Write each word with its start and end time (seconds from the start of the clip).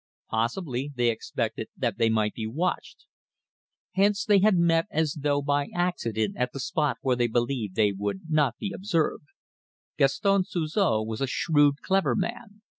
Possibly 0.31 0.91
they 0.95 1.11
expected 1.11 1.67
that 1.77 1.99
they 1.99 2.09
might 2.09 2.33
be 2.33 2.47
watched, 2.47 3.05
hence 3.93 4.25
they 4.25 4.39
had 4.39 4.55
met 4.57 4.87
as 4.89 5.17
though 5.21 5.43
by 5.43 5.67
accident 5.75 6.37
at 6.37 6.53
that 6.53 6.59
spot 6.61 6.97
where 7.03 7.15
they 7.15 7.27
believed 7.27 7.75
they 7.75 7.91
would 7.91 8.21
not 8.27 8.57
be 8.57 8.71
observed. 8.73 9.27
Gaston 9.99 10.41
Suzor 10.43 11.03
was 11.05 11.21
a 11.21 11.27
shrewd, 11.27 11.83
clever 11.83 12.15
man. 12.15 12.63